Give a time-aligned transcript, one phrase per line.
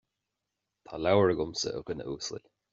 [0.87, 2.45] Tá leabhar agamsa, a dhuine uasail